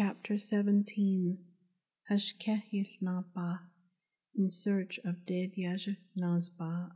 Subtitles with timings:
[0.00, 1.36] Chapter 17
[2.08, 3.58] Hashké Yił Naabaah
[4.36, 6.92] In Search of Dead Yaja Nazba.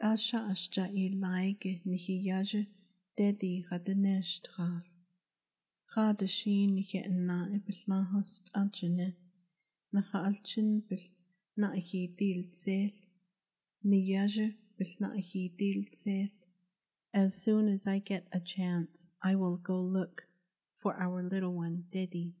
[0.00, 2.64] Asha Ashja Ilaige Nihi Yaja
[3.18, 4.84] Dedi Gadaneshtraf
[5.92, 9.14] Gadashin Nige Na Ibelnahast Aljane
[9.92, 11.04] Naha Alchin Bil
[11.58, 12.92] Naihi Dil Tsel.
[13.82, 16.30] Ni Yaja Bil Naihi Dil Tsel.
[17.12, 20.22] As soon as I get a chance, I will go look
[20.82, 22.34] for our little one, Dedi.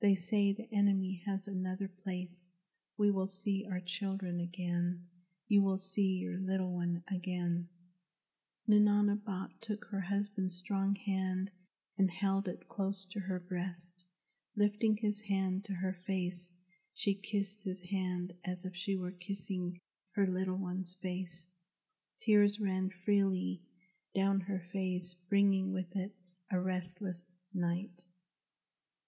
[0.00, 2.50] They say the enemy has another place.
[2.98, 5.06] We will see our children again.
[5.46, 7.68] You will see your little one again.
[8.68, 11.52] Nananabat took her husband's strong hand
[11.96, 14.04] and held it close to her breast.
[14.56, 16.52] Lifting his hand to her face,
[16.94, 19.80] she kissed his hand as if she were kissing
[20.16, 21.46] her little one's face.
[22.18, 23.62] Tears ran freely
[24.16, 26.12] down her face, bringing with it
[26.52, 27.90] a restless night.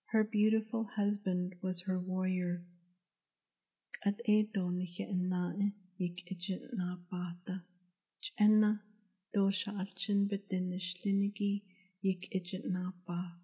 [0.06, 2.64] Her beautiful husband was her warrior.
[4.04, 7.62] At edo nae yik ejit na bata.
[8.20, 8.80] Chenna
[9.32, 11.62] dosha alchin bedinish linigi
[12.02, 13.38] yik ejit na ba.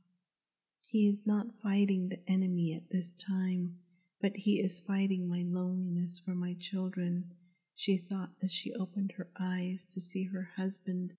[0.88, 3.78] He is not fighting the enemy at this time,
[4.20, 7.32] but he is fighting my loneliness for my children,
[7.76, 11.12] she thought as she opened her eyes to see her husband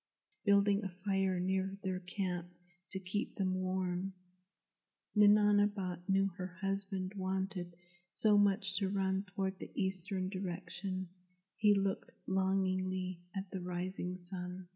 [0.44, 2.52] building a fire near their camp
[2.94, 4.14] to keep them warm.
[5.18, 7.76] Ninanabat knew her husband wanted
[8.12, 11.10] so much to run toward the eastern direction.
[11.58, 14.68] He looked longingly at the rising sun.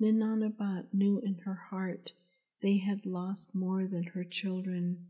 [0.00, 2.12] Ninanabat knew in her heart
[2.60, 5.08] they had lost more than her children.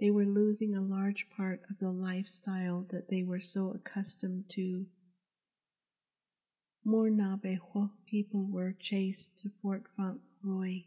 [0.00, 4.86] They were losing a large part of the lifestyle that they were so accustomed to.
[6.84, 9.84] More Naabeehó people were chased to Fort
[10.44, 10.82] Fauntleroy.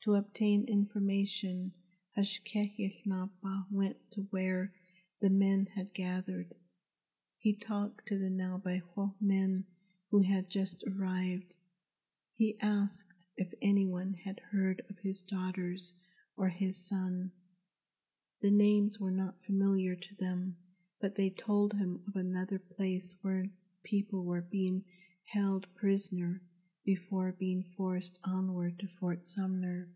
[0.00, 1.72] To obtain information,
[2.16, 4.72] Hashké Yił Naabaah went to where
[5.20, 6.52] the men had gathered.
[7.38, 9.64] He talked to the Naabeehó men
[10.10, 11.54] who had just arrived.
[12.34, 15.94] He asked if anyone had heard of his daughters
[16.36, 17.30] or his son.
[18.40, 20.56] The names were not familiar to them,
[21.00, 23.52] but they told him of another place where
[23.84, 24.84] people were being
[25.26, 26.42] held prisoner
[26.84, 29.88] before being forced onward to Fort Sumner.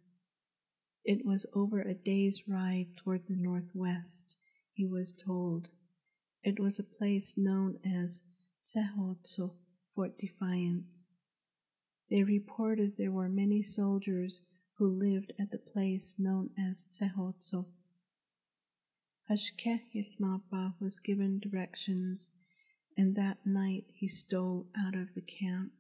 [1.05, 4.37] It was over a day's ride toward the northwest,
[4.73, 5.69] he was told.
[6.43, 8.23] It was a place known as
[8.65, 9.55] Tsehotso,
[9.95, 11.07] Fort Defiance.
[12.09, 14.41] They reported there were many soldiers
[14.79, 17.67] who lived at the place known as Tsehotso.
[19.29, 22.31] Hashké Yił Naabaah was given directions
[22.97, 25.73] and that night he stole out of the camp.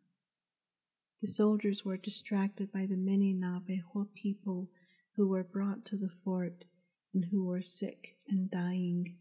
[1.20, 4.70] The soldiers were distracted by the many Naabeehó people
[5.16, 6.64] who were brought to the fort
[7.12, 9.16] and who were sick and dying.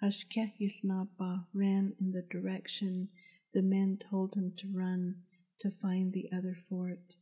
[0.00, 3.10] Hashké Yił Naabaah ran in the direction
[3.52, 5.22] the men told him to run
[5.58, 7.14] to find the other fort.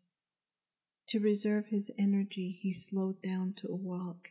[1.08, 4.30] To reserve his energy, he slowed down to a walk.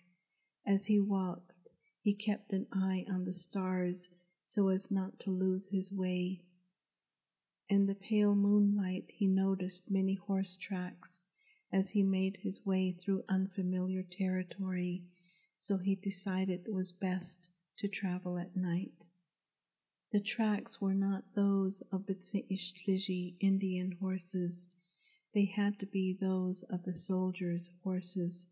[0.65, 4.07] As he walked, he kept an eye on the stars
[4.45, 6.45] so as not to lose his way.
[7.69, 11.19] In the pale moonlight, he noticed many horse tracks
[11.69, 15.03] as he made his way through unfamiliar territory,
[15.59, 19.09] so he decided it was best to travel at night.
[20.13, 24.69] The tracks were not those of the Tsi'ishliji Indian horses.
[25.33, 28.47] They had to be those of the soldiers' horses.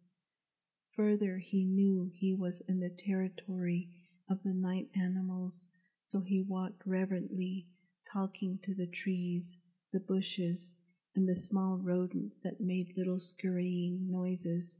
[0.97, 3.91] Further, he knew he was in the territory
[4.27, 5.67] of the night animals
[6.03, 7.69] so he walked reverently,
[8.05, 9.57] talking to the trees,
[9.91, 10.75] the bushes,
[11.15, 14.79] and the small rodents that made little scurrying noises.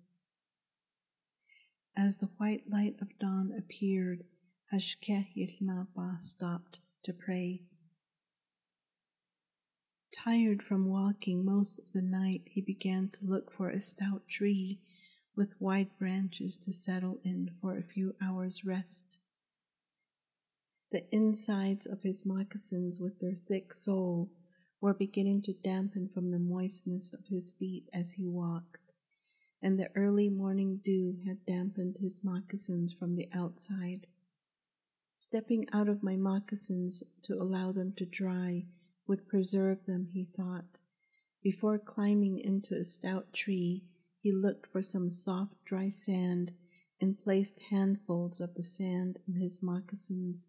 [1.96, 4.25] As the white light of dawn appeared,
[4.74, 7.62] Hashké Yił Naabaah stopped to pray.
[10.12, 14.81] Tired from walking most of the night, he began to look for a stout tree
[15.36, 19.19] with wide branches to settle in for a few hours' rest.
[20.92, 24.30] The insides of his moccasins, with their thick sole,
[24.80, 28.96] were beginning to dampen from the moistness of his feet as he walked,
[29.62, 34.06] and the early morning dew had dampened his moccasins from the outside.
[35.16, 38.66] Stepping out of my moccasins to allow them to dry
[39.08, 40.78] would preserve them, he thought.
[41.42, 43.84] Before climbing into a stout tree,
[44.22, 46.54] he looked for some soft, dry sand
[47.02, 50.48] and placed handfuls of the sand in his moccasins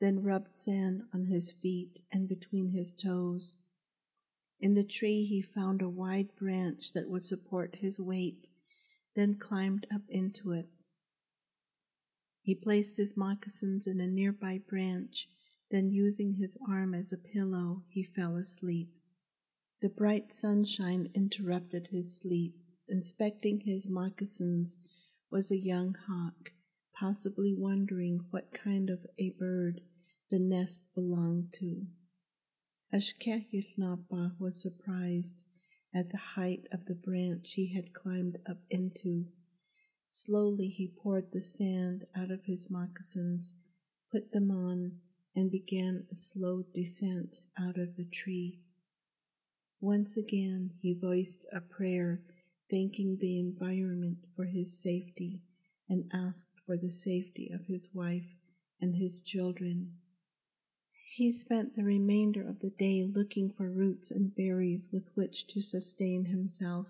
[0.00, 3.54] then rubbed sand on his feet and between his toes.
[4.58, 8.48] In the tree he found a wide branch that would support his weight,
[9.14, 10.66] then climbed up into it.
[12.40, 15.28] He placed his moccasins in a nearby branch,
[15.70, 18.88] then using his arm as a pillow, he fell asleep.
[19.82, 22.56] The bright sunshine interrupted his sleep.
[22.88, 24.78] Inspecting his moccasins
[25.30, 26.52] was a young hawk,
[26.94, 29.82] possibly wondering what kind of a bird
[30.30, 31.84] the nest belonged to.
[32.92, 35.42] Hashké Yił Naabaah was surprised
[35.92, 39.26] at the height of the branch he had climbed up into.
[40.08, 43.54] Slowly he poured the sand out of his moccasins,
[44.12, 45.00] put them on,
[45.34, 48.60] and began a slow descent out of the tree.
[49.80, 52.22] Once again he voiced a prayer,
[52.70, 55.42] thanking the environment for his safety,
[55.88, 58.36] and asked for the safety of his wife
[58.80, 59.99] and his children.
[61.12, 65.60] He spent the remainder of the day looking for roots and berries with which to
[65.60, 66.88] sustain himself.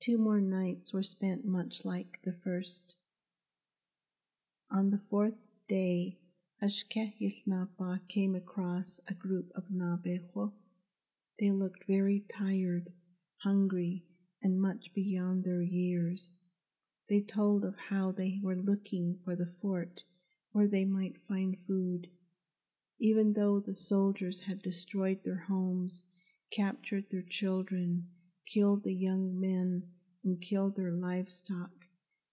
[0.00, 2.94] Two more nights were spent much like the first.
[4.70, 6.18] On the fourth day,
[6.60, 10.52] Hashké Yił Naabaah came across a group of Naabeehó
[11.38, 12.92] they looked very tired,
[13.38, 14.04] hungry,
[14.42, 16.32] and much beyond their years.
[17.08, 20.04] They told of how they were looking for the fort
[20.52, 22.10] where they might find food.
[23.00, 26.04] Even though the soldiers had destroyed their homes,
[26.50, 28.08] captured their children,
[28.44, 29.84] killed the young men,
[30.24, 31.70] and killed their livestock,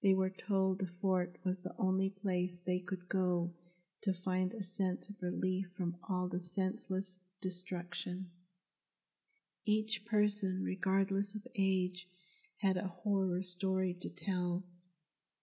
[0.02, 3.54] they were told the fort was the only place they could go
[4.02, 8.32] to find a sense of relief from all the senseless destruction.
[9.68, 12.10] Each person, regardless of age,
[12.58, 14.64] had a horror story to tell.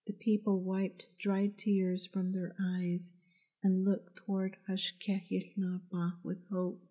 [0.05, 3.13] The people wiped dry tears from their eyes
[3.65, 6.85] and looked toward Hashké Yił Naabaah with hope.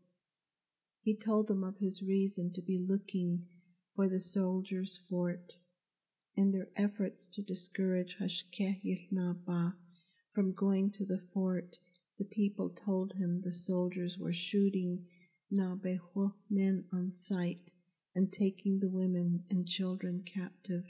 [1.03, 3.47] He told them of his reason to be looking
[3.95, 5.53] for the soldiers' fort.
[6.35, 9.75] In their efforts to discourage Hashké Yił Naabaah
[10.33, 11.77] from going to the fort,
[12.17, 15.07] the people told him the soldiers were shooting
[15.53, 17.71] Naabeehó men on sight
[18.15, 20.87] and taking the women and children captive.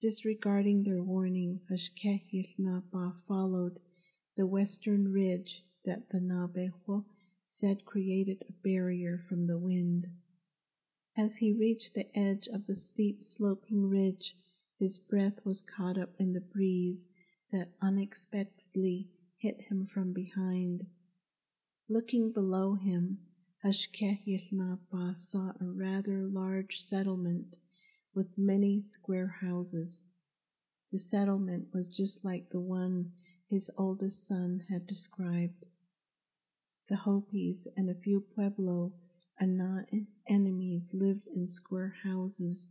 [0.00, 3.78] Disregarding their warning, Hashké Yił Naabaah followed
[4.36, 7.02] the western ridge that the Naabeehó
[7.46, 10.06] said created a barrier from the wind.
[11.16, 14.36] As he reached the edge of the steep sloping ridge,
[14.78, 17.08] his breath was caught up in the breeze
[17.50, 20.86] that unexpectedly hit him from behind.
[21.88, 23.18] Looking below him,
[23.64, 27.56] Hashké Yił Naabaah saw a rather large settlement
[28.12, 30.02] with many square houses.
[30.92, 33.12] The settlement was just like the one
[33.48, 35.66] his oldest son had described.
[36.88, 38.92] The Hopis and a few Pueblo
[39.38, 39.86] Ana
[40.26, 42.68] enemies lived in square houses,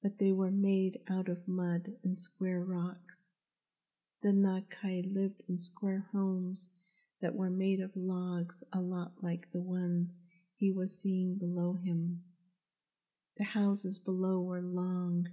[0.00, 3.28] but they were made out of mud and square rocks.
[4.22, 6.70] The Nakai lived in square homes
[7.20, 10.20] that were made of logs a lot like the ones
[10.56, 12.22] he was seeing below him.
[13.36, 15.28] The houses below were long,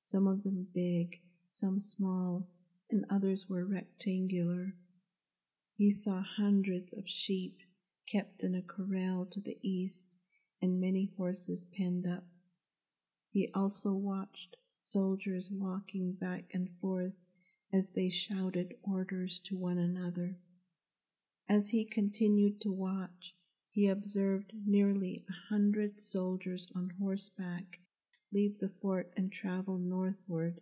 [0.00, 1.20] some of them big,
[1.50, 2.48] some small,
[2.90, 4.74] and others were rectangular.
[5.76, 7.58] He saw hundreds of sheep
[8.06, 10.18] kept in a corral to the east
[10.60, 12.26] and many horses penned up.
[13.30, 17.14] He also watched soldiers walking back and forth
[17.72, 20.36] as they shouted orders to one another.
[21.48, 23.34] As he continued to watch,
[23.70, 27.80] he observed nearly a hundred soldiers on horseback
[28.30, 30.60] leave the fort and travel northward,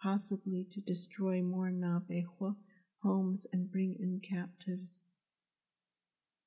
[0.00, 2.56] possibly to destroy more Naabeehó
[3.02, 5.04] homes and bring in captives.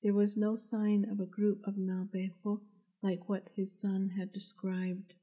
[0.03, 2.61] There was no sign of a group of Naabeehó
[3.01, 5.13] like what his son had described.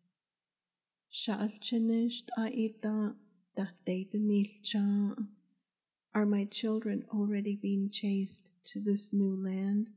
[6.15, 9.89] Are my children already being chased to this new land?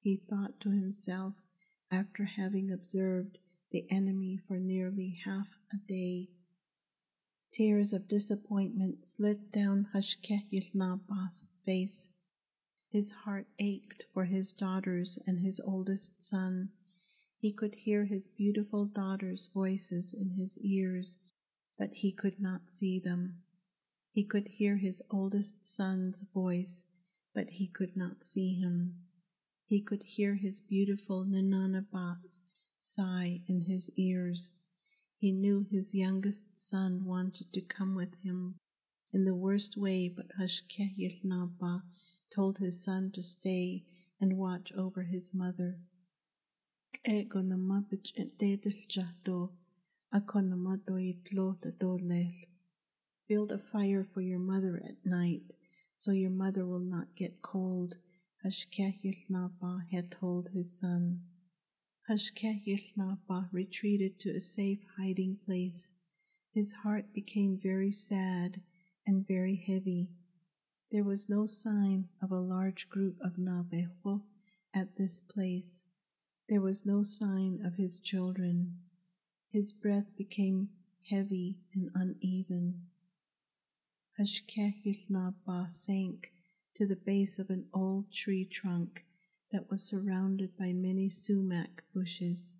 [0.00, 1.34] He thought to himself
[1.90, 3.38] after having observed
[3.70, 6.28] the enemy for nearly half a day.
[7.58, 12.10] Tears of disappointment slid down Hashké Yił Naabaah's face.
[12.90, 16.68] His heart ached for his daughters and his oldest son.
[17.38, 21.18] He could hear his beautiful daughters' voices in his ears,
[21.78, 23.42] but he could not see them.
[24.10, 26.84] He could hear his oldest son's voice,
[27.32, 29.02] but he could not see him.
[29.64, 32.44] He could hear his beautiful Ninanabat's
[32.78, 34.50] sigh in his ears.
[35.18, 38.58] He knew his youngest son wanted to come with him
[39.14, 41.82] in the worst way, but Hashké Yił Naabaah
[42.34, 43.86] told his son to stay
[44.20, 45.80] and watch over his mother.
[47.02, 47.32] Build
[53.52, 55.50] a fire for your mother at night,
[55.96, 57.96] so your mother will not get cold.
[58.44, 61.22] Hashké Yił Naabaah had told his son.
[62.08, 65.92] Hashké Yił Naabaah retreated to a safe hiding place.
[66.52, 68.62] His heart became very sad
[69.04, 70.08] and very heavy.
[70.92, 74.22] There was no sign of a large group of Naabeehó
[74.72, 75.84] at this place.
[76.48, 78.84] There was no sign of his children.
[79.50, 80.68] His breath became
[81.10, 82.86] heavy and uneven.
[84.16, 86.32] Hashké Yił Naabaah sank
[86.74, 89.04] to the base of an old tree trunk
[89.52, 92.56] that was surrounded by many sumac bushes.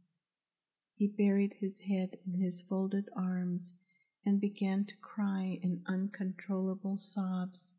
[0.95, 3.75] He buried his head in his folded arms
[4.25, 7.73] and began to cry in uncontrollable sobs.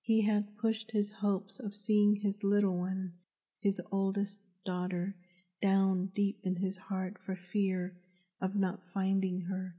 [0.00, 3.12] He had pushed his hopes of seeing his little one,
[3.60, 5.14] his oldest daughter,
[5.60, 7.94] down deep in his heart for fear
[8.40, 9.76] of not finding her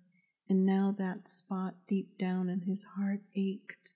[0.48, 3.93] and now that spot deep down in his heart ached.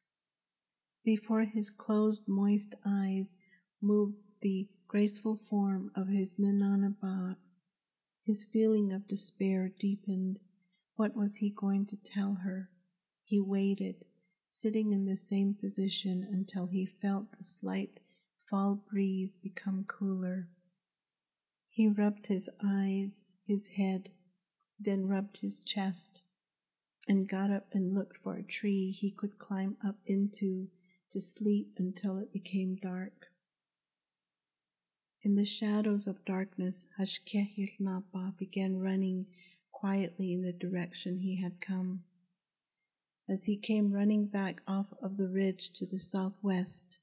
[1.03, 3.37] Before his closed, moist eyes
[3.85, 7.35] moved the graceful form of his Ninanaba.
[8.23, 10.39] His feeling of despair deepened.
[10.95, 12.69] What was he going to tell her?
[13.25, 14.05] He waited,
[14.49, 17.99] sitting in the same position until he felt the slight
[18.45, 20.47] fall breeze become cooler.
[21.67, 24.09] He rubbed his eyes, his head,
[24.79, 26.23] then rubbed his chest
[27.09, 30.69] and got up and looked for a tree he could climb up into
[31.11, 33.27] to sleep until it became dark.
[35.25, 39.25] In the shadows of darkness, Hashké Yił Naabaah began running
[39.71, 42.03] quietly in the direction he had come.
[43.29, 46.97] As he came running back off of the ridge to the southwest,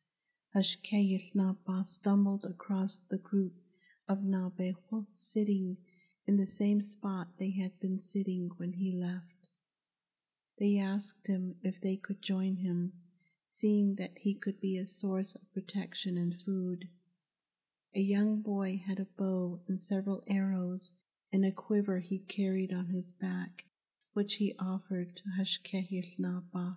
[0.55, 3.59] Hashké Yił Naabaah stumbled across the group
[4.07, 5.79] of Naabeehó sitting
[6.27, 9.49] in the same spot they had been sitting when he left.
[10.59, 12.93] They asked him if they could join him,
[13.47, 16.87] seeing that he could be a source of protection and food.
[17.93, 20.93] A young boy had a bow and several arrows
[21.33, 23.65] and a quiver he carried on his back,
[24.13, 26.77] which he offered to Hashké Yił Naabaah.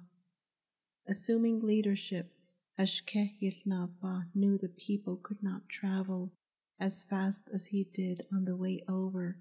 [1.06, 2.34] Assuming leadership,
[2.80, 6.34] Hashké Yił Naabaah knew the people could not travel
[6.80, 9.38] as fast as he did on the way over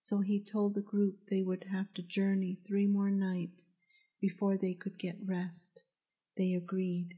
[0.00, 3.72] so he told the group they would have to journey three more nights
[4.20, 5.84] before they could get rest.
[6.36, 7.16] They agreed.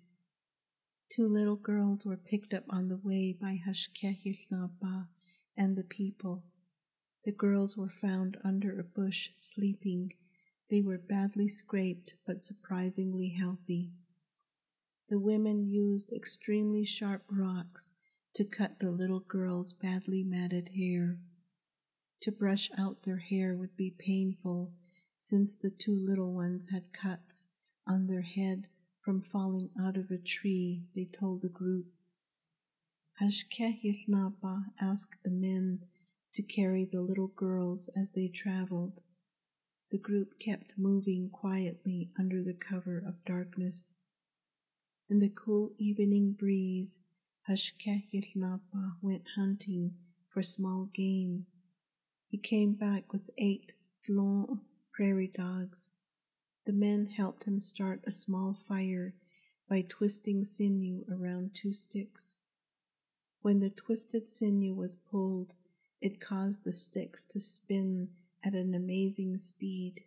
[1.09, 5.07] Two little girls were picked up on the way by Hashké Yił Naabaah
[5.57, 6.43] and the people.
[7.23, 10.15] The girls were found under a bush sleeping.
[10.69, 13.93] They were badly scraped but surprisingly healthy.
[15.09, 17.93] The women used extremely sharp rocks
[18.35, 21.21] to cut the little girls' badly matted hair.
[22.23, 24.75] To brush out their hair would be painful,
[25.19, 27.47] since the two little ones had cuts
[27.87, 28.67] on their head
[29.07, 31.87] from falling out of a tree, they told the group.
[33.21, 35.79] Hashké Yił Naabaah asked the men
[36.35, 39.01] to carry the little girls as they traveled.
[39.93, 43.95] The group kept moving quietly under the cover of darkness.
[45.09, 46.99] In the cool evening breeze,
[47.49, 49.95] Hashké Yił Naabaah went hunting
[50.31, 51.47] for small game.
[52.27, 53.71] He came back with eight
[54.09, 55.91] long prairie dogs.
[56.67, 59.15] The men helped him start a small fire
[59.69, 62.37] by twisting sinew around two sticks.
[63.41, 65.55] When the twisted sinew was pulled,
[66.01, 68.11] it caused the sticks to spin
[68.43, 70.03] at an amazing speed.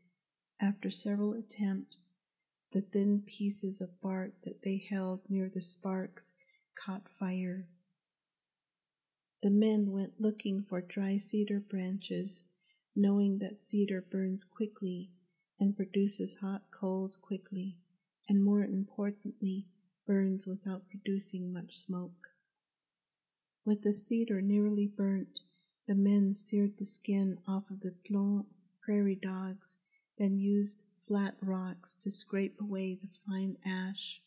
[0.59, 2.11] After several attempts,
[2.71, 6.33] the thin pieces of bark that they held near the sparks
[6.75, 7.69] caught fire.
[9.41, 12.43] The men went looking for dry cedar branches,
[12.97, 15.09] knowing that cedar burns quickly
[15.59, 17.77] and produces hot coals quickly,
[18.27, 19.67] and more importantly,
[20.05, 22.29] burns without producing much smoke.
[23.65, 25.39] With the cedar nearly burnt,
[25.85, 28.45] the men seared the skin off of the Tlon
[28.81, 29.77] prairie dogs,
[30.17, 34.21] then used flat rocks to scrape away the fine ash.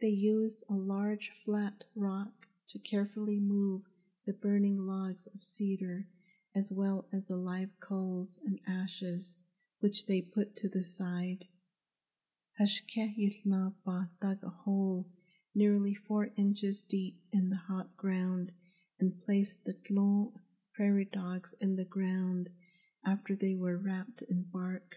[0.00, 3.82] They used a large flat rock to carefully move
[4.24, 6.06] the burning logs of cedar
[6.54, 9.38] as well as the live coals and ashes,
[9.80, 11.44] which they put to the side.
[12.58, 15.06] Hashké Yił Naabaah dug a hole
[15.54, 18.52] nearly four inches deep in the hot ground
[18.98, 20.32] and placed the Tlon
[20.72, 22.48] prairie dogs in the ground
[23.04, 24.96] after they were wrapped in bark.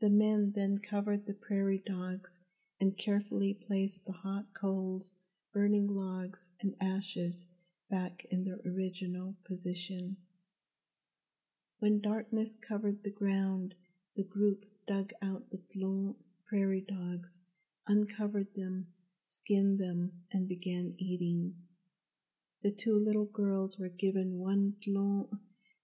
[0.00, 2.40] The men then covered the prairie dogs
[2.80, 5.14] and carefully placed the hot coals
[5.52, 7.46] burning logs and ashes
[7.88, 10.16] back in their original position.
[11.84, 13.74] When darkness covered the ground,
[14.16, 17.40] the group dug out the long prairie dogs,
[17.86, 18.86] uncovered them,
[19.22, 21.54] skinned them, and began eating.
[22.62, 25.28] The two little girls were given one tlon,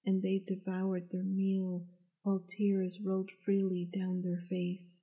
[0.07, 1.87] and they devoured their meal
[2.23, 5.03] while tears rolled freely down their face.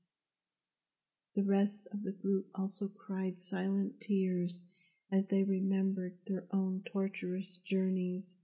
[1.36, 4.64] The rest of the group also cried silent tears
[5.12, 8.36] as they remembered their own torturous journeys.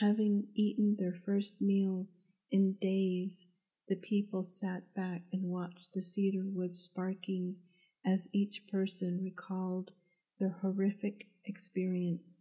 [0.00, 2.08] Having eaten their first meal
[2.50, 3.44] in days,
[3.86, 7.54] the people sat back and watched the cedar wood sparking
[8.02, 9.92] as each person recalled
[10.38, 12.40] their horrific experience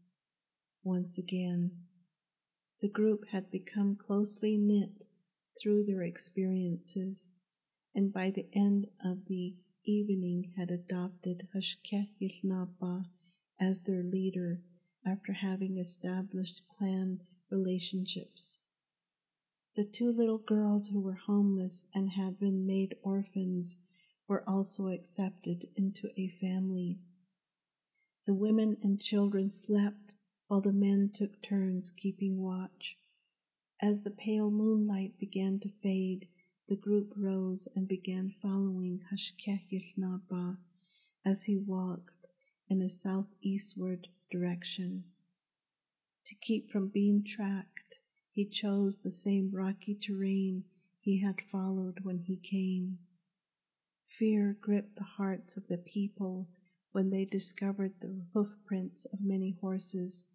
[0.85, 1.69] once again.
[2.79, 5.09] The group had become closely knit
[5.61, 7.29] through their experiences,
[7.93, 13.05] and by the end of the evening had adopted Hashké Yił Naabaah
[13.59, 14.61] as their leader
[15.05, 18.57] after having established clan relationships.
[19.75, 23.77] The two little girls who were homeless and had been made orphans
[24.27, 26.99] were also accepted into a family.
[28.25, 30.15] The women and children slept
[30.47, 32.97] while the men took turns keeping watch.
[33.81, 36.27] As the pale moonlight began to fade,
[36.67, 40.57] the group rose and began following Hashké Yił Naabaah
[41.25, 42.27] as he walked
[42.67, 45.03] in a southeastward direction.
[46.29, 47.97] To keep from being tracked,
[48.33, 50.63] he chose the same rocky terrain
[50.99, 52.99] he had followed when he came.
[54.05, 56.47] Fear gripped the hearts of the people
[56.91, 60.27] when they discovered the hoofprints of many horses.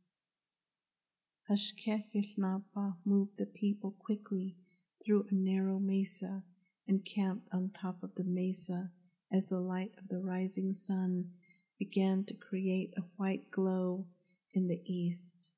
[1.48, 4.56] Hashké Yił Naabaah moved the people quickly
[5.00, 6.42] through a narrow mesa
[6.88, 8.90] and camped on top of the mesa
[9.30, 11.30] as the light of the rising sun
[11.78, 14.08] began to create a white glow
[14.52, 15.52] in the east.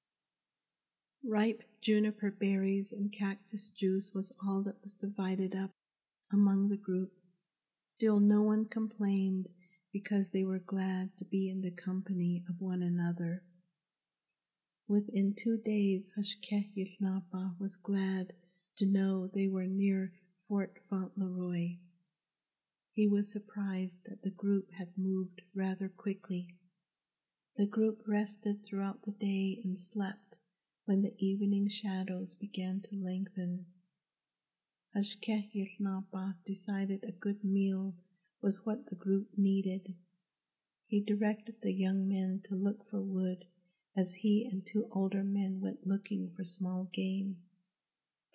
[1.28, 5.72] Ripe juniper berries and cactus juice was all that was divided up
[6.30, 7.12] among the group.
[7.82, 9.48] Still, no one complained
[9.92, 13.42] because they were glad to be in the company of one another.
[14.86, 18.32] Within two days, Hashké Yił Naabaah was glad
[18.76, 20.12] to know they were near
[20.46, 21.78] Fort Fauntleroy.
[22.92, 26.54] He was surprised that the group had moved rather quickly.
[27.56, 30.38] The group rested throughout the day and slept
[30.86, 33.66] when the evening shadows began to lengthen.
[34.94, 37.92] Hashké Yił Naabaah decided a good meal
[38.40, 39.92] was what the group needed.
[40.86, 43.44] He directed the young men to look for wood
[43.96, 47.36] as he and two older men went looking for small game.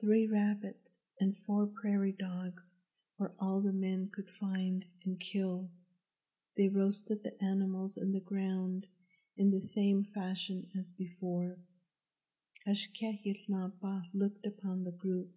[0.02, 2.74] Three rabbits and four prairie dogs
[3.18, 5.70] were all the men could find and kill.
[6.58, 8.88] They roasted the animals in the ground
[9.38, 11.58] in the same fashion as before.
[12.64, 15.32] Hashké Yił Naabaah looked upon the group.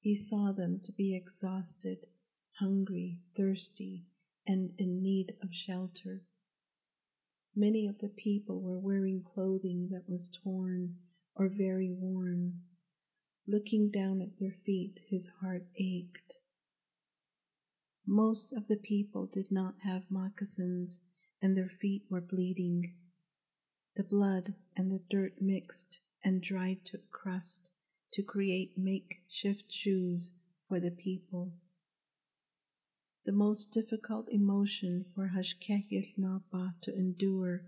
[0.00, 2.06] He saw them to be exhausted,
[2.52, 4.06] hungry, thirsty,
[4.46, 6.24] and in need of shelter.
[7.54, 10.96] Many of the people were wearing clothing that was torn
[11.34, 12.62] or very worn.
[13.46, 16.38] Looking down at their feet, his heart ached.
[18.06, 21.02] Most of the people did not have moccasins,
[21.42, 22.94] and their feet were bleeding.
[23.94, 27.70] The blood and the dirt mixed and dried to crust
[28.12, 30.32] to create makeshift shoes
[30.68, 31.52] for the people.
[33.24, 37.62] The most difficult emotion for Hashké Yił Naabaah to endure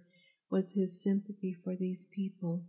[0.51, 2.65] was his sympathy for these people.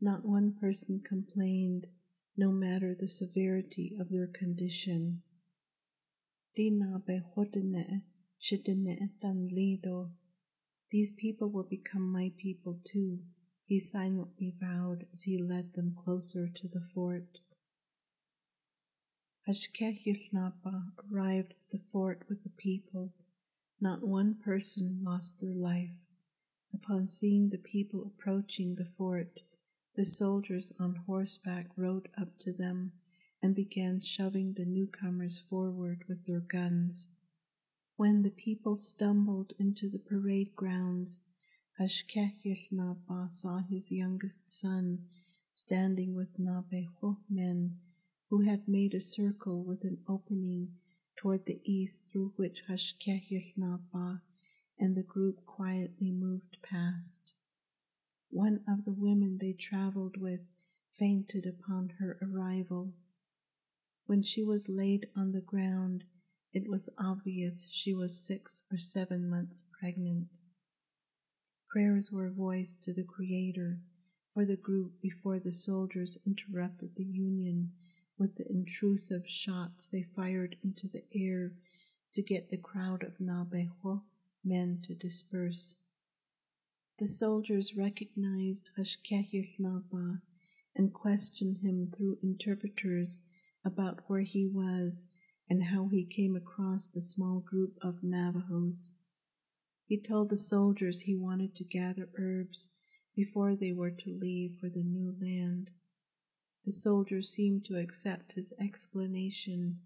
[0.00, 1.88] Not one person complained,
[2.36, 5.24] no matter the severity of their condition.
[6.54, 6.70] These
[11.12, 13.18] people will become my people too,
[13.66, 17.40] he silently vowed as he led them closer to the fort.
[19.48, 23.10] Hashké Yił Naabaah arrived at the fort with the people.
[23.80, 25.96] Not one person lost their life.
[26.74, 29.40] Upon seeing the people approaching the fort,
[29.94, 32.92] the soldiers on horseback rode up to them
[33.40, 37.06] and began shoving the newcomers forward with their guns.
[37.96, 41.20] When the people stumbled into the parade grounds,
[41.76, 45.08] Hashké Yił Naabaah saw his youngest son
[45.50, 47.80] standing with Naabeehó men
[48.28, 50.78] who had made a circle with an opening
[51.16, 54.22] toward the east through which Hashké Yił Naabaah
[54.78, 57.32] and the group quietly moved past.
[58.30, 60.46] One of the women they traveled with
[60.96, 62.94] fainted upon her arrival.
[64.06, 66.04] When she was laid on the ground,
[66.52, 70.28] it was obvious she was six or seven months pregnant.
[71.74, 73.80] Prayers were voiced to the Creator
[74.32, 77.72] for the group before the soldiers interrupted the union
[78.16, 81.52] with the intrusive shots they fired into the air
[82.12, 84.04] to get the crowd of Navajo
[84.44, 85.74] men to disperse.
[87.00, 90.22] The soldiers recognized Hashké Yił Naabaah
[90.76, 93.18] and questioned him through interpreters
[93.64, 95.08] about where he was
[95.50, 98.92] and how he came across the small group of Navajos.
[99.86, 102.70] He told the soldiers he wanted to gather herbs
[103.14, 105.70] before they were to leave for the new land.
[106.64, 109.78] The soldiers seemed to accept his explanation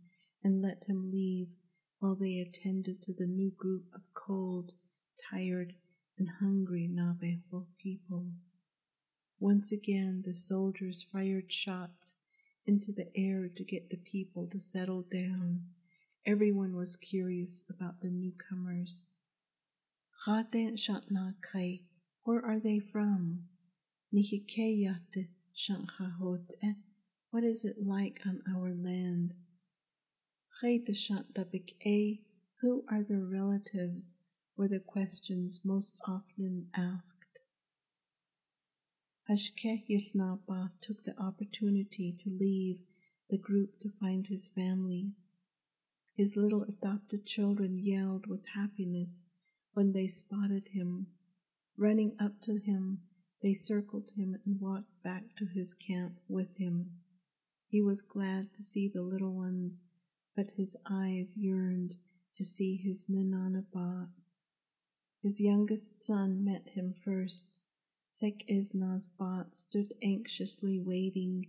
[0.44, 1.48] and let him leave
[1.98, 4.72] while they attended to the new group of cold,
[5.28, 5.74] tired,
[6.16, 8.32] and hungry Navajo people.
[9.40, 12.16] Once again, the soldiers fired shots
[12.66, 15.66] into the air to get the people to settle down.
[16.24, 19.02] Everyone was curious about the newcomers.
[20.26, 20.42] Where
[22.44, 23.48] are they from?
[27.30, 29.34] What is it like on our land?
[32.60, 34.16] Who are their relatives?
[34.56, 37.38] were the questions most often asked.
[39.30, 42.82] Hashké Yił Naabaah took the opportunity to leave
[43.30, 45.12] the group to find his family.
[46.16, 49.24] His little adopted children yelled with happiness
[49.74, 51.06] when they spotted him.
[51.76, 53.02] Running up to him,
[53.42, 56.90] they circled him and walked back to his camp with him.
[57.68, 59.84] He was glad to see the little ones,
[60.34, 61.94] but his eyes yearned
[62.36, 64.08] to see his Ninanabat.
[65.22, 67.58] His youngest son met him first.
[68.12, 71.46] Sekesnazbat stood anxiously waiting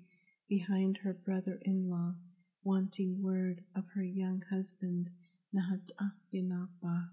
[0.47, 2.15] behind her brother-in-law,
[2.63, 5.09] wanting word of her young husband,
[5.53, 7.11] Nahatahinaba.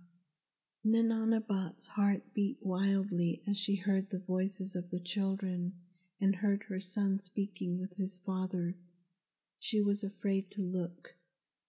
[0.88, 5.72] Ninanabat's heart beat wildly as she heard the voices of the children
[6.20, 8.76] and heard her son speaking with his father.
[9.58, 11.16] She was afraid to look.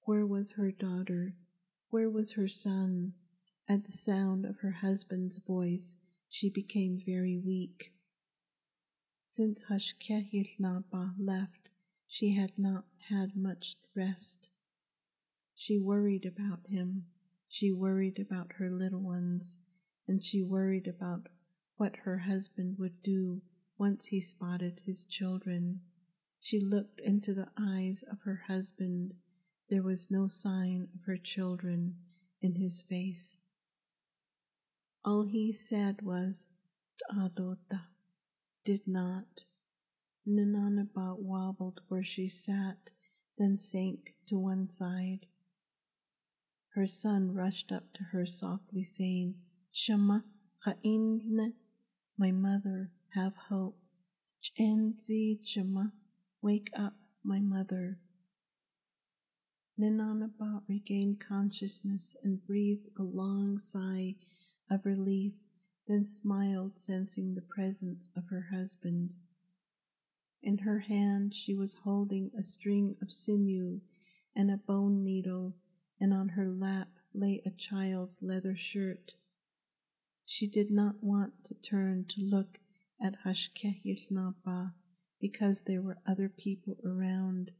[0.01, 1.35] Where was her daughter?
[1.89, 3.15] Where was her son?
[3.67, 5.95] At the sound of her husband's voice,
[6.29, 7.91] she became very weak.
[9.23, 11.71] Since Hashké Yił Naabaah left,
[12.05, 14.51] she had not had much rest.
[15.55, 17.07] She worried about him,
[17.59, 19.57] she worried about her little ones,
[20.07, 21.27] and she worried about
[21.77, 23.41] what her husband would do
[23.79, 25.81] once he spotted his children.
[26.39, 29.15] She looked into the eyes of her husband
[29.69, 31.95] there was no sign of her children
[32.41, 33.39] in his face.
[35.03, 36.51] All he said was,
[36.99, 37.87] T'adota,
[38.65, 39.45] did not.
[40.27, 42.91] Ninanabat wobbled where she sat,
[43.39, 45.25] then sank to one side.
[46.77, 49.33] Her son rushed up to her softly saying,
[49.71, 50.23] Shama
[50.63, 51.55] Cha'inne,
[52.19, 53.79] my mother, have hope.
[54.43, 55.91] Chenzi Shama,
[56.39, 57.97] wake up, my mother.
[59.79, 64.15] Ninanabat regained consciousness and breathed a long sigh
[64.69, 65.33] of relief,
[65.87, 69.15] then smiled, sensing the presence of her husband.
[70.43, 73.81] In her hand she was holding a string of sinew
[74.35, 75.55] and a bone needle,
[75.99, 79.15] and on her lap lay a child's leather shirt.
[80.25, 82.59] She did not want to turn to look
[83.01, 84.73] at Hashké Yił Naabaah
[85.19, 87.51] because there were other people around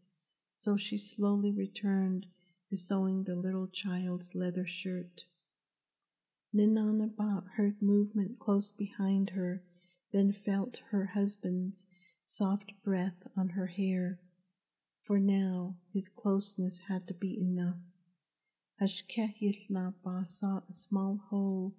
[0.59, 2.25] so she slowly returned
[2.67, 5.23] to sewing the little child's leather shirt.
[6.51, 9.61] Ninanabat heard movement close behind her,
[10.11, 11.85] then felt her husband's
[12.23, 14.19] soft breath on her hair,
[15.03, 17.77] for now his closeness had to be enough.
[18.79, 21.73] Hashké Yił Naabaah saw a small hole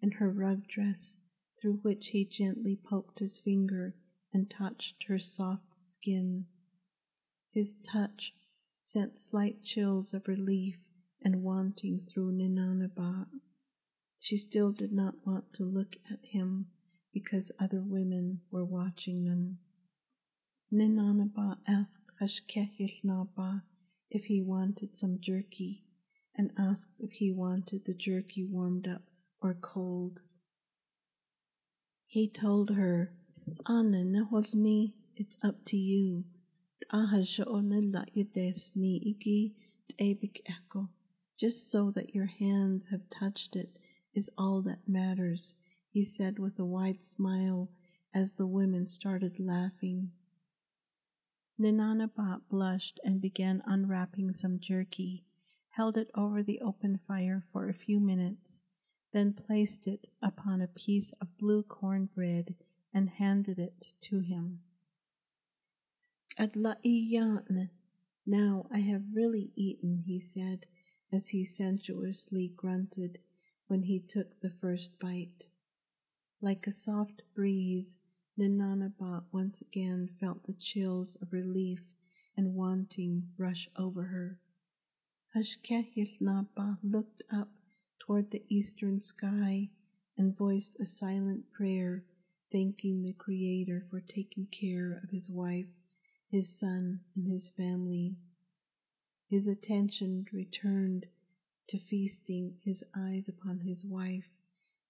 [0.00, 1.18] in her rug dress
[1.60, 3.94] through which he gently poked his finger
[4.32, 6.46] and touched her soft skin.
[7.50, 8.34] His touch
[8.80, 10.78] sent slight chills of relief
[11.20, 13.28] and wanting through Ninanabat.
[14.18, 16.70] She still did not want to look at him
[17.12, 19.58] because other women were watching them.
[20.72, 23.64] Ninanabat asked Hashké Yił Naabaah
[24.08, 25.84] if he wanted some jerky
[26.38, 29.02] and asked if he wanted the jerky warmed up
[29.42, 30.20] or cold.
[32.06, 33.12] He told her,
[33.66, 34.28] Anna
[35.16, 36.24] it's up to you.
[41.36, 43.76] Just so that your hands have touched it
[44.14, 45.54] is all that matters,
[45.90, 47.68] he said with a wide smile
[48.14, 50.12] as the women started laughing.
[51.58, 55.24] Ninanabat blushed and began unwrapping some jerky,
[55.78, 58.60] held it over the open fire for a few minutes,
[59.12, 62.52] then placed it upon a piece of blue cornbread
[62.92, 64.58] and handed it to him.
[66.36, 67.70] Adla'iyatne,
[68.26, 70.66] now I have really eaten, he said,
[71.12, 73.20] as he sensuously grunted
[73.68, 75.46] when he took the first bite.
[76.40, 77.98] Like a soft breeze,
[78.36, 81.84] Ninanabat once again felt the chills of relief
[82.36, 84.40] and wanting rush over her.
[85.34, 87.52] Hashké Yił Naabaah looked up
[87.98, 89.68] toward the eastern sky
[90.16, 92.02] and voiced a silent prayer,
[92.50, 95.68] thanking the Creator for taking care of his wife,
[96.30, 98.16] his son, and his family.
[99.28, 101.06] His attention returned
[101.66, 104.30] to feasting his eyes upon his wife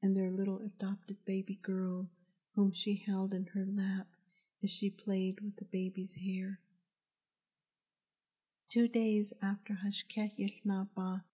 [0.01, 2.09] and their little adopted baby girl,
[2.53, 4.07] whom she held in her lap
[4.63, 6.61] as she played with the baby's hair.
[8.71, 11.25] Two days after Hashké Yił Naabaah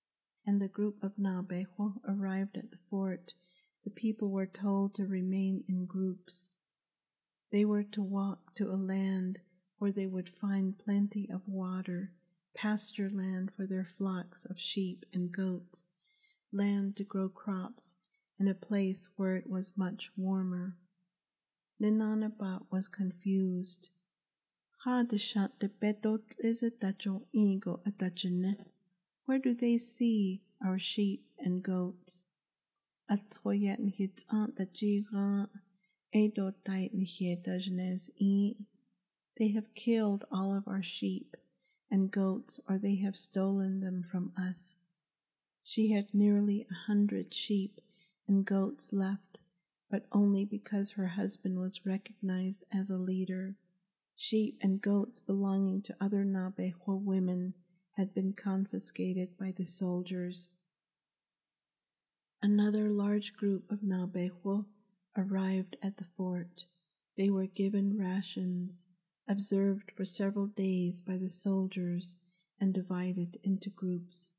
[0.46, 3.34] and the group of Naabeehó arrived at the fort,
[3.82, 6.48] the people were told to remain in groups.
[7.50, 9.40] They were to walk to a land
[9.78, 12.12] where they would find plenty of water,
[12.54, 15.88] pasture land for their flocks of sheep and goats,
[16.52, 17.96] land to grow crops,
[18.38, 20.76] and a place where it was much warmer.
[21.80, 23.90] Ninanabat was confused.
[24.86, 25.16] Where do
[29.54, 32.26] they see our sheep and goats?
[33.08, 33.16] They
[39.48, 41.36] have killed all of our sheep
[41.90, 44.76] and goats, or they have stolen them from us.
[45.62, 47.80] She had nearly a hundred sheep
[48.28, 49.40] and goats left,
[49.88, 53.56] but only because her husband was recognized as a leader.
[54.16, 57.53] Sheep and goats belonging to other Naabeehó women
[57.90, 60.48] had been confiscated by the soldiers.
[62.40, 64.66] Another large group of Naabeehó
[65.16, 66.64] arrived at the fort.
[67.16, 68.87] They were given rations,
[69.27, 72.14] observed for several days by the soldiers,
[72.61, 74.33] and divided into groups.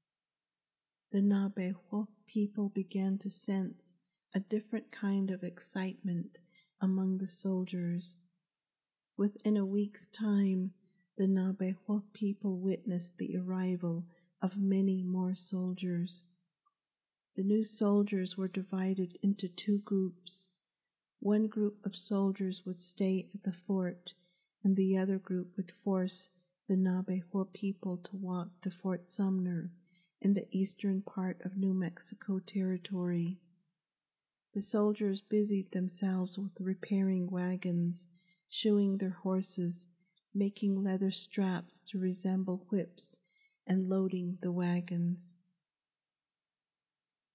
[1.12, 3.94] The Naabeehó people began to sense
[4.34, 6.40] a different kind of excitement
[6.80, 8.16] among the soldiers.
[9.18, 10.74] Within a week's time,
[11.16, 14.06] the Naabeehó people witnessed the arrival
[14.42, 16.26] of many more soldiers.
[17.36, 20.50] The new soldiers were divided into two groups.
[21.22, 24.14] One group of soldiers would stay at the fort,
[24.66, 26.30] and the other group would force
[26.68, 29.72] the Naabeehó people to walk to Fort Sumner
[30.20, 33.40] in the eastern part of New Mexico Territory.
[34.52, 38.10] The soldiers busied themselves with repairing wagons
[38.58, 39.86] shoeing their horses,
[40.34, 43.20] making leather straps to resemble whips,
[43.68, 45.36] and loading the wagons.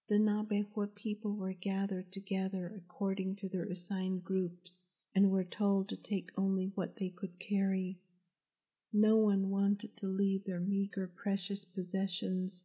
[0.09, 5.97] The Naabeehó people were gathered together according to their assigned groups and were told to
[5.99, 7.99] take only what they could carry.
[8.91, 12.65] No one wanted to leave their meager, precious possessions,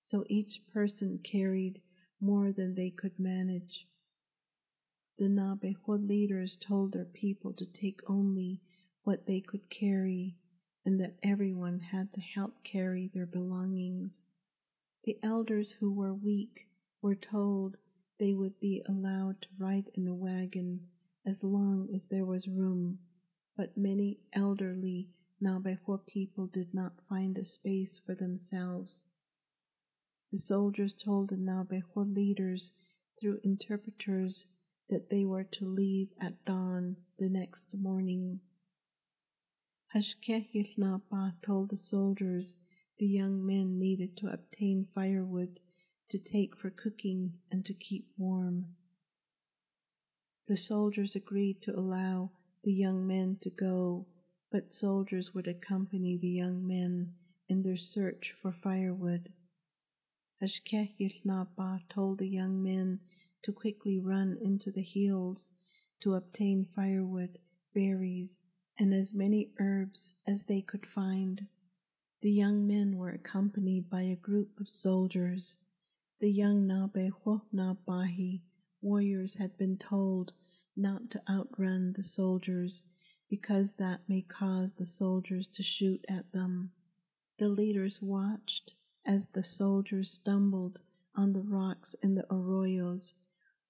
[0.00, 1.82] so each person carried
[2.20, 3.88] more than they could manage.
[5.18, 8.60] The Naabeehó leaders told their people to take only
[9.02, 10.36] what they could carry
[10.84, 14.26] and that everyone had to help carry their belongings.
[15.04, 16.68] The elders who were weak
[17.00, 17.78] were told
[18.18, 20.86] they would be allowed to ride in a wagon
[21.24, 22.98] as long as there was room,
[23.56, 25.08] but many elderly
[25.40, 29.06] Naabeehó people did not find a space for themselves.
[30.30, 32.70] The soldiers told the Naabeehó leaders
[33.18, 34.46] through interpreters
[34.88, 38.40] that they were to leave at dawn the next morning.
[39.92, 42.56] Hashké Yił Naabaah told the soldiers
[42.98, 45.58] the young men needed to obtain firewood
[46.08, 48.76] to take for cooking and to keep warm.
[50.46, 52.30] The soldiers agreed to allow
[52.62, 54.06] the young men to go,
[54.50, 57.14] but soldiers would accompany the young men
[57.48, 59.32] in their search for firewood.
[60.40, 63.00] Hashké Yił Naabaah told the young men
[63.46, 65.52] to quickly run into the hills
[66.00, 67.38] to obtain firewood,
[67.72, 68.40] berries,
[68.76, 71.46] and as many herbs as they could find.
[72.22, 75.56] The young men were accompanied by a group of soldiers.
[76.18, 78.40] The young Naabeehó Nabahi
[78.82, 80.32] warriors had been told
[80.74, 82.84] not to outrun the soldiers
[83.28, 86.72] because that may cause the soldiers to shoot at them.
[87.36, 90.80] The leaders watched as the soldiers stumbled
[91.14, 93.12] on the rocks in the arroyos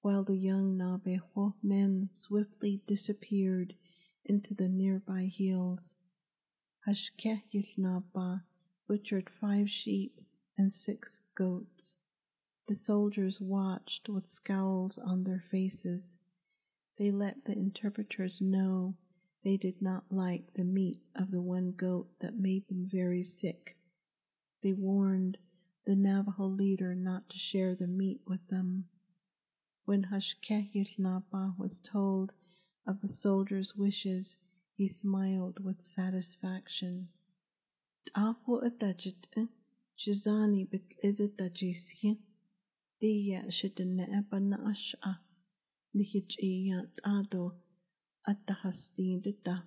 [0.07, 3.75] while the young Navajo men swiftly disappeared
[4.25, 5.97] into the nearby hills.
[6.87, 8.45] Hashké Yił Naabaah
[8.87, 10.21] butchered five sheep
[10.57, 11.97] and six goats.
[12.69, 16.17] The soldiers watched with scowls on their faces.
[16.99, 18.95] They let the interpreters know
[19.43, 23.77] they did not like the meat of the one goat that made them very sick.
[24.63, 25.37] They warned
[25.85, 28.89] the Navajo leader not to share the meat with them.
[29.89, 32.33] When Hashké Yił Naabaah was told
[32.89, 34.37] of the soldier's wishes,
[34.75, 37.09] he smiled with satisfaction.
[38.13, 39.47] Ahu adajit eh?
[39.97, 41.37] shizani bit izit
[43.01, 45.21] Diya shidana bana asha
[45.95, 47.55] nihichiya ado
[48.27, 49.63] atahastindita.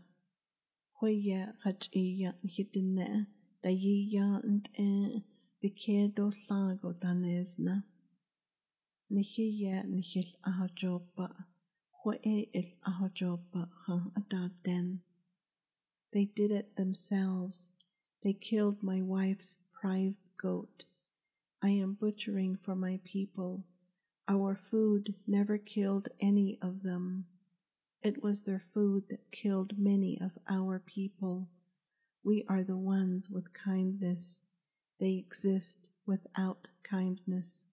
[0.99, 3.25] Hoya hachiya nihidina
[3.63, 5.21] dayiya and eh?
[5.63, 7.86] bikedo lago danesna.
[9.11, 11.27] Nihiya nihil ahajoba.
[11.89, 14.99] Hoe il ahajoba ha adaden.
[16.11, 17.71] They did it themselves.
[18.21, 20.85] They killed my wife's prized goat.
[21.59, 23.65] I am butchering for my people.
[24.27, 27.25] Our food never killed any of them.
[28.03, 31.49] It was their food that killed many of our people.
[32.23, 34.45] We are the ones with kindness.
[34.99, 37.65] They exist without kindness.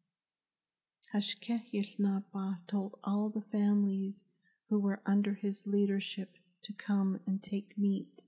[1.15, 4.25] Hashké Yił Naabaah told all the families
[4.69, 8.27] who were under his leadership to come and take meat.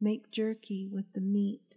[0.00, 1.76] Make jerky with the meat.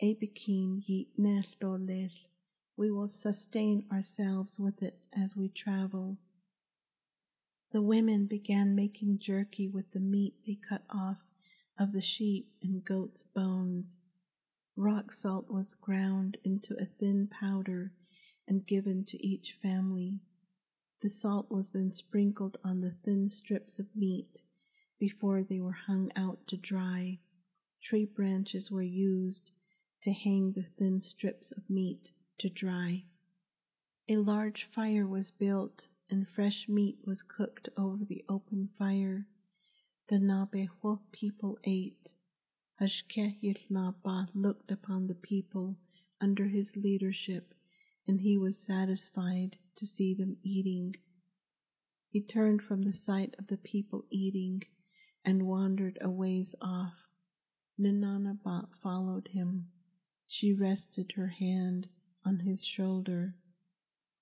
[0.00, 2.28] Abikin yeet nestoles.
[2.76, 6.16] We will sustain ourselves with it as we travel.
[7.72, 11.18] The women began making jerky with the meat they cut off
[11.76, 13.98] of the sheep and goat's bones.
[14.74, 17.92] Rock salt was ground into a thin powder
[18.48, 20.18] and given to each family.
[21.02, 24.42] The salt was then sprinkled on the thin strips of meat
[24.98, 27.20] before they were hung out to dry.
[27.82, 29.50] Tree branches were used
[30.04, 33.04] to hang the thin strips of meat to dry.
[34.08, 39.26] A large fire was built and fresh meat was cooked over the open fire.
[40.08, 42.14] The Naabeehó people ate.
[42.80, 45.76] Hashké Yił Naabaah looked upon the people
[46.22, 47.54] under his leadership
[48.08, 50.96] and he was satisfied to see them eating.
[52.08, 54.62] He turned from the sight of the people eating
[55.22, 57.10] and wandered a ways off.
[57.78, 59.70] Ninanabat followed him.
[60.26, 61.90] She rested her hand
[62.24, 63.34] on his shoulder.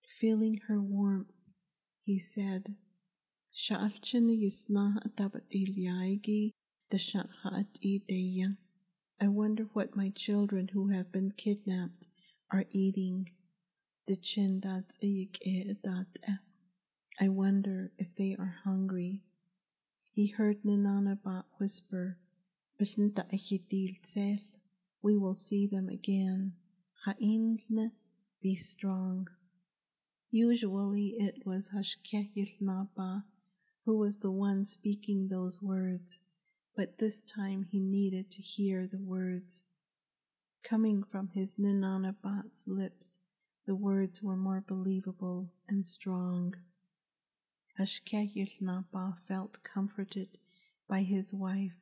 [0.09, 1.31] Feeling her warmth,
[2.03, 2.75] he said,
[3.55, 5.45] Sha'alchini yisna atabat
[6.91, 8.57] ilyaygi dasha'at ideya.
[9.21, 12.09] I wonder what my children who have been kidnapped
[12.51, 13.31] are eating.
[17.21, 19.23] I wonder if they are hungry.
[20.13, 22.19] He heard Ninanabat whisper,
[25.03, 26.57] We will see them again.
[28.43, 29.29] Be strong.
[30.33, 33.23] Usually it was Hashké Yił Naabaah
[33.87, 36.21] who was the one speaking those words,
[36.81, 39.63] but this time he needed to hear the words.
[40.63, 43.19] Coming from his Ninanabat's lips,
[43.67, 46.55] the words were more believable and strong.
[47.79, 50.39] Hashké Yił Naabaah felt comforted
[50.89, 51.77] by his wife.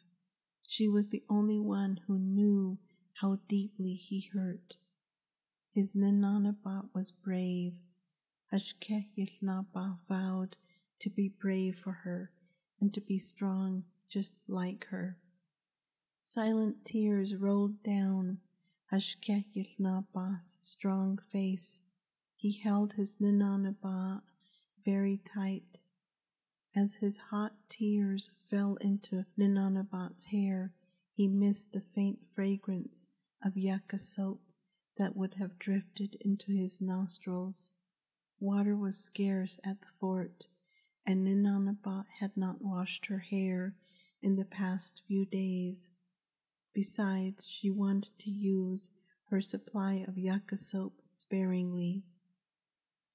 [0.66, 2.76] She was the only one who knew
[3.12, 4.76] how deeply he hurt.
[5.70, 7.76] His Ninanabat was brave.
[8.52, 10.56] Hashké Yił Naabaah vowed
[10.98, 12.32] to be brave for her
[12.80, 15.18] and to be strong just like her.
[16.22, 18.40] Silent tears rolled down
[18.90, 21.82] Hashké Yił Naabaah's strong face.
[22.34, 24.22] He held his Ninanabat
[24.82, 25.80] very tight.
[26.74, 30.72] As his hot tears fell into Ninanabat's hair,
[31.12, 33.06] he missed the faint fragrance
[33.42, 34.40] of yucca soap
[34.96, 37.70] that would have drifted into his nostrils.
[38.40, 40.46] Water was scarce at the fort,
[41.04, 43.76] and Ninanabat had not washed her hair
[44.20, 45.90] in the past few days.
[46.74, 48.90] Besides, she wanted to use
[49.26, 52.02] her supply of yucca soap sparingly.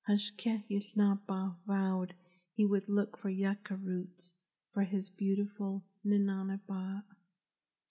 [0.07, 2.13] Hashké Yił Naabaah vowed
[2.53, 4.33] he would look for yucca roots
[4.71, 7.03] for his beautiful Ninanabat.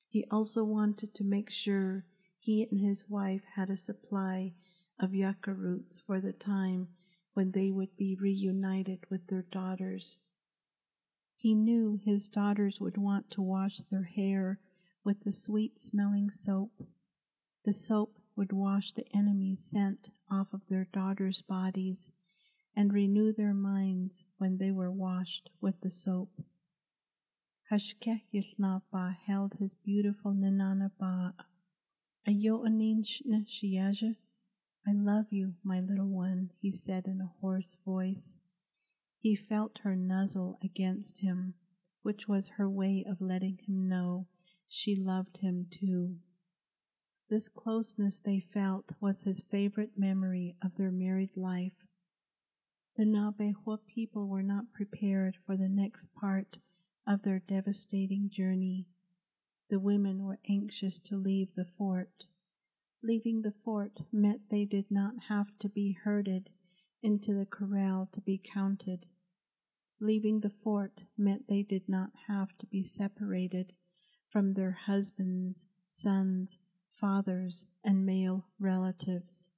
[0.08, 2.04] He also wanted to make sure
[2.38, 4.54] he and his wife had a supply
[4.98, 6.88] of yucca roots for the time
[7.34, 10.18] when they would be reunited with their daughters.
[11.42, 14.60] He knew his daughters would want to wash their hair
[15.02, 16.70] with the sweet smelling soap.
[17.64, 22.12] The soap would wash the enemy's scent off of their daughters' bodies
[22.76, 26.30] and renew their minds when they were washed with the soap.
[27.72, 30.32] Hashké Yił Naabaah held his beautiful
[33.48, 34.14] shiaja.
[34.86, 38.38] I love you, my little one, he said in a hoarse voice.
[39.24, 41.54] He felt her nuzzle against him,
[42.02, 44.26] which was her way of letting him know
[44.66, 46.18] she loved him too.
[47.28, 51.86] This closeness they felt was his favorite memory of their married life.
[52.96, 56.58] The Naabeehó people were not prepared for the next part
[57.06, 58.88] of their devastating journey.
[59.68, 62.26] The women were anxious to leave the fort.
[63.04, 66.50] Leaving the fort meant they did not have to be herded
[67.02, 69.04] into the corral to be counted.
[70.00, 73.72] Leaving the fort meant they did not have to be separated
[74.28, 76.58] from their husbands, sons,
[76.90, 79.48] fathers, and male relatives.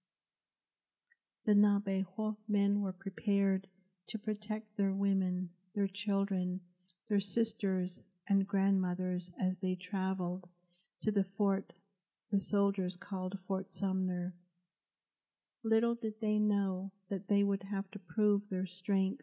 [1.44, 3.68] The Naabeehó men were prepared
[4.06, 6.60] to protect their women, their children,
[7.08, 10.48] their sisters, and grandmothers as they traveled
[11.02, 11.72] to the fort
[12.30, 14.34] the soldiers called Fort Sumner.
[15.62, 19.22] Little did they know that they would have to prove their strength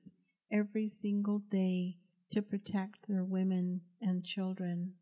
[0.49, 1.97] every single day
[2.29, 4.93] to protect their women and children.